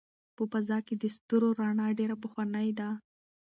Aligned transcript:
په 0.35 0.43
فضا 0.51 0.77
کې 0.85 0.95
د 0.97 1.03
ستورو 1.15 1.47
رڼا 1.59 1.87
ډېره 1.99 2.15
پخوانۍ 2.23 2.69
ده. 2.79 2.89